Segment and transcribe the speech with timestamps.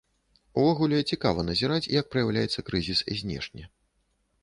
[0.61, 3.63] Увогуле, цікава назіраць, як праяўляецца крызіс знешне.